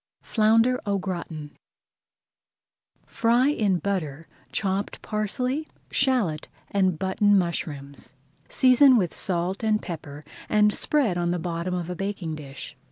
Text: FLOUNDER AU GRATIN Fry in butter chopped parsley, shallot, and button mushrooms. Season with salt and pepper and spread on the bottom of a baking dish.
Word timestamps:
FLOUNDER 0.23 0.81
AU 0.83 0.97
GRATIN 0.97 1.55
Fry 3.05 3.49
in 3.49 3.77
butter 3.77 4.25
chopped 4.51 4.99
parsley, 5.03 5.67
shallot, 5.91 6.47
and 6.71 6.97
button 6.97 7.37
mushrooms. 7.37 8.13
Season 8.49 8.97
with 8.97 9.13
salt 9.13 9.61
and 9.63 9.79
pepper 9.79 10.23
and 10.49 10.73
spread 10.73 11.19
on 11.19 11.29
the 11.29 11.37
bottom 11.37 11.75
of 11.75 11.87
a 11.87 11.95
baking 11.95 12.33
dish. 12.33 12.75